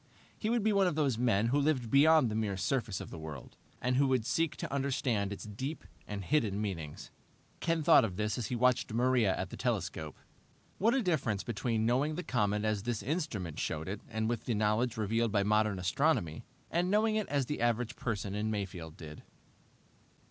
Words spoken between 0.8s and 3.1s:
of those men who lived beyond the mere surface